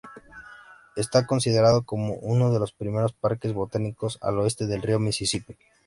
Está 0.95 1.27
considerado 1.27 1.83
como 1.83 2.15
uno 2.23 2.51
de 2.51 2.57
los 2.59 2.71
primeros 2.73 3.13
parques 3.13 3.53
botánicos 3.53 4.17
al 4.21 4.39
oeste 4.39 4.65
del 4.65 4.81
río 4.81 4.97
Mississippi. 4.99 5.55